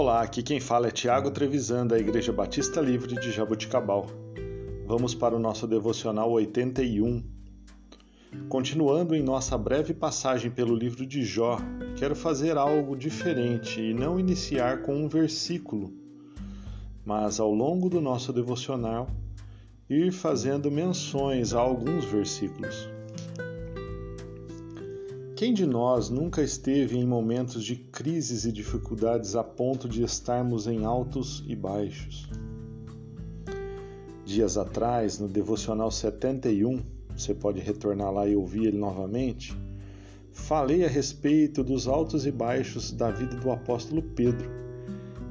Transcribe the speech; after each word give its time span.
Olá, 0.00 0.22
aqui 0.22 0.44
quem 0.44 0.60
fala 0.60 0.86
é 0.86 0.90
Tiago 0.92 1.28
Trevisan, 1.28 1.84
da 1.84 1.98
Igreja 1.98 2.32
Batista 2.32 2.80
Livre 2.80 3.16
de 3.16 3.32
Jaboticabal. 3.32 4.06
Vamos 4.86 5.12
para 5.12 5.34
o 5.34 5.40
nosso 5.40 5.66
devocional 5.66 6.30
81. 6.30 7.20
Continuando 8.48 9.12
em 9.12 9.24
nossa 9.24 9.58
breve 9.58 9.92
passagem 9.92 10.52
pelo 10.52 10.72
livro 10.72 11.04
de 11.04 11.24
Jó, 11.24 11.58
quero 11.96 12.14
fazer 12.14 12.56
algo 12.56 12.94
diferente 12.96 13.80
e 13.80 13.92
não 13.92 14.20
iniciar 14.20 14.82
com 14.82 14.94
um 14.94 15.08
versículo, 15.08 15.92
mas 17.04 17.40
ao 17.40 17.52
longo 17.52 17.90
do 17.90 18.00
nosso 18.00 18.32
devocional 18.32 19.08
ir 19.90 20.12
fazendo 20.12 20.70
menções 20.70 21.52
a 21.52 21.58
alguns 21.58 22.04
versículos. 22.04 22.88
Quem 25.38 25.54
de 25.54 25.64
nós 25.64 26.10
nunca 26.10 26.42
esteve 26.42 26.98
em 26.98 27.06
momentos 27.06 27.62
de 27.62 27.76
crises 27.76 28.44
e 28.44 28.50
dificuldades 28.50 29.36
a 29.36 29.44
ponto 29.44 29.88
de 29.88 30.02
estarmos 30.02 30.66
em 30.66 30.84
altos 30.84 31.44
e 31.46 31.54
baixos? 31.54 32.28
Dias 34.24 34.58
atrás, 34.58 35.20
no 35.20 35.28
Devocional 35.28 35.92
71, 35.92 36.82
você 37.16 37.36
pode 37.36 37.60
retornar 37.60 38.12
lá 38.12 38.26
e 38.26 38.34
ouvir 38.34 38.66
ele 38.66 38.78
novamente, 38.78 39.56
falei 40.32 40.84
a 40.84 40.88
respeito 40.88 41.62
dos 41.62 41.86
altos 41.86 42.26
e 42.26 42.32
baixos 42.32 42.90
da 42.90 43.08
vida 43.12 43.36
do 43.36 43.52
apóstolo 43.52 44.02
Pedro 44.02 44.50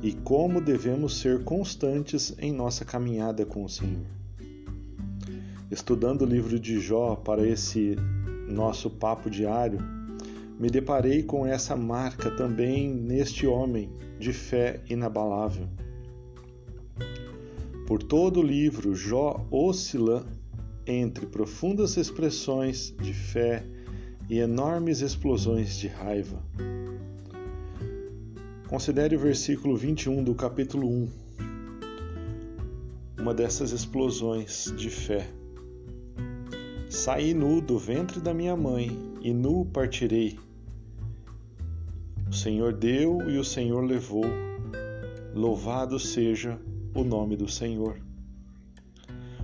e 0.01 0.13
como 0.13 0.61
devemos 0.61 1.17
ser 1.17 1.43
constantes 1.43 2.33
em 2.39 2.53
nossa 2.53 2.85
caminhada 2.85 3.45
com 3.45 3.65
o 3.65 3.69
Senhor. 3.69 4.05
Estudando 5.69 6.21
o 6.21 6.25
livro 6.25 6.57
de 6.57 6.79
Jó 6.79 7.13
para 7.13 7.45
esse 7.45 7.97
nosso 8.47 8.89
papo 8.89 9.29
diário, 9.29 9.96
me 10.59 10.69
deparei 10.69 11.21
com 11.21 11.45
essa 11.45 11.75
marca 11.75 12.31
também 12.31 12.89
neste 12.89 13.45
homem 13.45 13.91
de 14.19 14.33
fé 14.33 14.81
inabalável. 14.89 15.67
Por 17.85 18.01
todo 18.01 18.39
o 18.39 18.43
livro, 18.43 18.95
Jó 18.95 19.45
oscila 19.51 20.25
entre 20.85 21.25
profundas 21.25 21.95
expressões 21.95 22.93
de 23.01 23.13
fé 23.13 23.63
e 24.29 24.39
enormes 24.39 25.01
explosões 25.01 25.77
de 25.77 25.87
raiva. 25.87 26.41
Considere 28.67 29.15
o 29.15 29.19
versículo 29.19 29.77
21 29.77 30.23
do 30.23 30.33
capítulo 30.33 30.87
1, 30.87 31.09
uma 33.21 33.33
dessas 33.33 33.71
explosões 33.71 34.73
de 34.75 34.89
fé. 34.89 35.25
Saí 36.89 37.33
nu 37.33 37.61
do 37.61 37.77
ventre 37.77 38.19
da 38.19 38.33
minha 38.33 38.55
mãe 38.55 39.16
e 39.27 39.33
nu 39.33 39.65
partirei. 39.65 40.39
O 42.29 42.33
Senhor 42.33 42.71
deu 42.71 43.29
e 43.29 43.37
o 43.37 43.43
Senhor 43.43 43.83
levou. 43.83 44.23
Louvado 45.35 45.99
seja 45.99 46.57
o 46.95 47.03
nome 47.03 47.35
do 47.35 47.45
Senhor. 47.45 47.99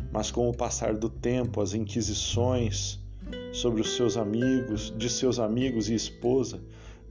Mas 0.09 0.31
com 0.31 0.49
o 0.49 0.55
passar 0.55 0.95
do 0.95 1.09
tempo, 1.09 1.59
as 1.59 1.73
inquisições 1.73 2.97
sobre 3.51 3.81
os 3.81 3.97
seus 3.97 4.15
amigos, 4.15 4.93
de 4.97 5.09
seus 5.09 5.37
amigos 5.37 5.89
e 5.89 5.95
esposa, 5.95 6.61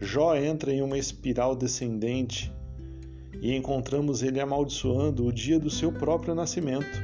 Jó 0.01 0.35
entra 0.35 0.73
em 0.73 0.81
uma 0.81 0.97
espiral 0.97 1.55
descendente 1.55 2.51
e 3.43 3.55
encontramos 3.55 4.23
ele 4.23 4.41
amaldiçoando 4.41 5.27
o 5.27 5.33
dia 5.33 5.61
do 5.61 5.69
seu 5.69 5.93
próprio 5.93 6.35
nascimento. 6.35 7.03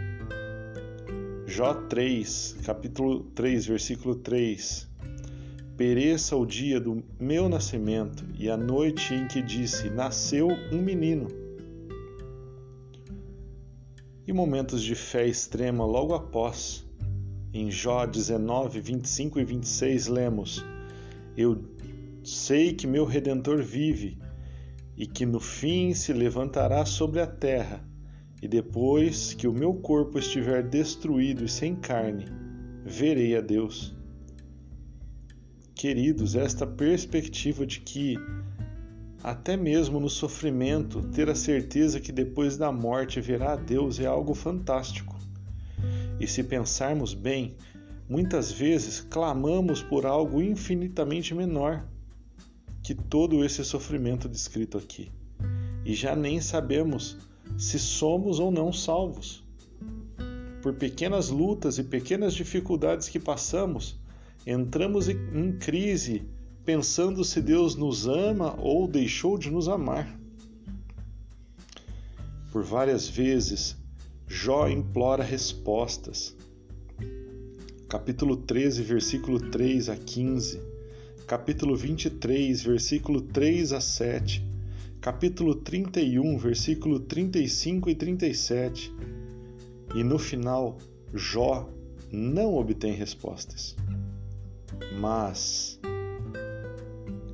Jó 1.46 1.74
3, 1.74 2.56
capítulo 2.64 3.24
3, 3.34 3.66
versículo 3.66 4.14
3 4.14 4.88
pereça 5.78 6.34
o 6.34 6.44
dia 6.44 6.80
do 6.80 7.04
meu 7.20 7.48
nascimento 7.48 8.26
e 8.36 8.50
a 8.50 8.56
noite 8.56 9.14
em 9.14 9.28
que 9.28 9.40
disse: 9.40 9.88
Nasceu 9.88 10.48
um 10.72 10.82
menino. 10.82 11.28
E 14.26 14.32
momentos 14.32 14.82
de 14.82 14.96
fé 14.96 15.28
extrema 15.28 15.86
logo 15.86 16.14
após, 16.14 16.84
em 17.54 17.70
Jó 17.70 18.04
19, 18.04 18.80
25 18.80 19.38
e 19.38 19.44
26, 19.44 20.08
lemos: 20.08 20.64
Eu 21.36 21.64
sei 22.24 22.74
que 22.74 22.88
meu 22.88 23.04
redentor 23.04 23.62
vive 23.62 24.18
e 24.96 25.06
que 25.06 25.24
no 25.24 25.38
fim 25.38 25.94
se 25.94 26.12
levantará 26.12 26.84
sobre 26.84 27.20
a 27.20 27.26
terra, 27.26 27.88
e 28.42 28.48
depois 28.48 29.32
que 29.32 29.46
o 29.46 29.52
meu 29.52 29.72
corpo 29.74 30.18
estiver 30.18 30.60
destruído 30.60 31.44
e 31.44 31.48
sem 31.48 31.76
carne, 31.76 32.24
verei 32.84 33.36
a 33.36 33.40
Deus. 33.40 33.96
Queridos, 35.78 36.34
esta 36.34 36.66
perspectiva 36.66 37.64
de 37.64 37.78
que, 37.78 38.16
até 39.22 39.56
mesmo 39.56 40.00
no 40.00 40.10
sofrimento, 40.10 41.00
ter 41.12 41.30
a 41.30 41.36
certeza 41.36 42.00
que 42.00 42.10
depois 42.10 42.56
da 42.56 42.72
morte 42.72 43.20
verá 43.20 43.52
a 43.52 43.56
Deus 43.56 44.00
é 44.00 44.04
algo 44.04 44.34
fantástico. 44.34 45.16
E 46.18 46.26
se 46.26 46.42
pensarmos 46.42 47.14
bem, 47.14 47.54
muitas 48.08 48.50
vezes 48.50 49.00
clamamos 49.08 49.80
por 49.80 50.04
algo 50.04 50.42
infinitamente 50.42 51.32
menor 51.32 51.86
que 52.82 52.92
todo 52.92 53.44
esse 53.44 53.64
sofrimento 53.64 54.28
descrito 54.28 54.78
aqui. 54.78 55.12
E 55.84 55.94
já 55.94 56.16
nem 56.16 56.40
sabemos 56.40 57.16
se 57.56 57.78
somos 57.78 58.40
ou 58.40 58.50
não 58.50 58.72
salvos. 58.72 59.44
Por 60.60 60.74
pequenas 60.74 61.28
lutas 61.28 61.78
e 61.78 61.84
pequenas 61.84 62.34
dificuldades 62.34 63.08
que 63.08 63.20
passamos, 63.20 63.96
entramos 64.46 65.08
em 65.08 65.52
crise 65.58 66.22
pensando 66.64 67.24
se 67.24 67.40
Deus 67.40 67.74
nos 67.74 68.06
ama 68.06 68.54
ou 68.58 68.86
deixou 68.86 69.38
de 69.38 69.50
nos 69.50 69.68
amar. 69.68 70.18
Por 72.52 72.62
várias 72.62 73.08
vezes, 73.08 73.76
Jó 74.26 74.68
implora 74.68 75.24
respostas. 75.24 76.36
Capítulo 77.88 78.36
13, 78.36 78.82
versículo 78.82 79.40
3 79.40 79.88
a 79.88 79.96
15. 79.96 80.60
Capítulo 81.26 81.74
23, 81.74 82.62
versículo 82.62 83.22
3 83.22 83.72
a 83.72 83.80
7. 83.80 84.44
Capítulo 85.00 85.54
31, 85.54 86.36
versículo 86.36 87.00
35 87.00 87.88
e 87.88 87.94
37. 87.94 88.92
E 89.94 90.04
no 90.04 90.18
final, 90.18 90.76
Jó 91.14 91.66
não 92.12 92.54
obtém 92.56 92.92
respostas. 92.92 93.74
Mas, 94.98 95.80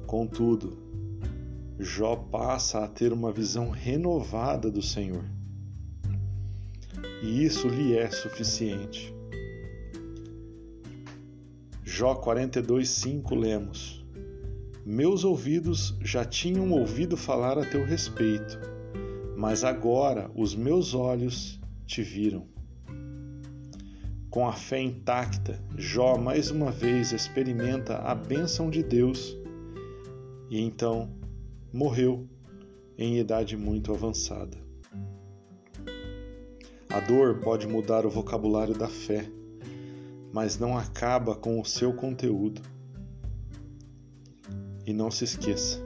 contudo, 0.07 0.85
Jó 1.79 2.15
passa 2.15 2.85
a 2.85 2.89
ter 2.89 3.13
uma 3.13 3.33
visão 3.33 3.69
renovada 3.69 4.71
do 4.71 4.81
Senhor. 4.81 5.25
E 7.23 7.45
isso 7.45 7.69
lhe 7.69 7.97
é 7.97 8.09
suficiente. 8.11 9.15
Jó 11.83 12.15
42:5 12.15 13.35
lemos: 13.35 14.05
Meus 14.87 15.25
ouvidos 15.25 15.97
já 16.01 16.25
tinham 16.25 16.71
ouvido 16.71 17.17
falar 17.17 17.59
a 17.59 17.65
teu 17.65 17.85
respeito, 17.85 18.59
mas 19.37 19.65
agora 19.65 20.31
os 20.35 20.55
meus 20.55 20.95
olhos 20.95 21.61
te 21.87 22.03
viram. 22.03 22.54
Com 24.35 24.49
a 24.49 24.53
fé 24.53 24.81
intacta, 24.81 25.63
Jó 25.79 26.19
mais 26.19 26.51
uma 26.51 26.73
vez 26.73 27.13
experimenta 27.13 27.99
a 27.99 28.17
bênção 28.17 28.69
de 28.69 28.83
Deus 28.83 29.39
e 30.51 30.61
então 30.61 31.09
morreu 31.73 32.29
em 32.99 33.17
idade 33.21 33.57
muito 33.57 33.93
avançada. 33.93 34.57
A 36.91 36.99
dor 36.99 37.39
pode 37.43 37.69
mudar 37.69 38.05
o 38.05 38.11
vocabulário 38.11 38.75
da 38.75 38.89
fé, 38.89 39.25
mas 40.33 40.59
não 40.59 40.77
acaba 40.77 41.37
com 41.37 41.61
o 41.61 41.65
seu 41.65 41.93
conteúdo. 41.95 42.61
E 44.85 44.93
não 44.93 45.13
se 45.13 45.23
esqueça: 45.23 45.79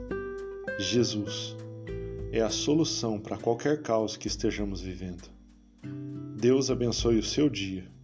Jesus 0.79 1.55
é 2.31 2.41
a 2.41 2.49
solução 2.49 3.19
para 3.19 3.37
qualquer 3.37 3.83
caos 3.83 4.17
que 4.17 4.27
estejamos 4.27 4.81
vivendo. 4.81 5.29
Deus 6.35 6.71
abençoe 6.71 7.19
o 7.19 7.23
seu 7.23 7.47
dia 7.47 7.98